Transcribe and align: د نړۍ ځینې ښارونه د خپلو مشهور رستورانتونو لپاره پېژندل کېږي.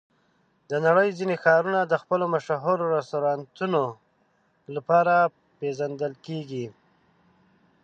د 0.69 0.71
نړۍ 0.85 1.09
ځینې 1.17 1.35
ښارونه 1.43 1.79
د 1.85 1.93
خپلو 2.01 2.25
مشهور 2.35 2.77
رستورانتونو 2.95 3.81
لپاره 4.75 5.15
پېژندل 5.57 6.13
کېږي. 6.25 6.65